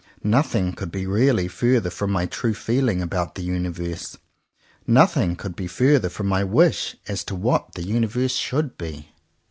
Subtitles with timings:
[0.23, 4.17] Nothing could be really further from my true feeling about the universe.
[4.87, 9.09] Nothing could be further from my wish as to what the universe should be.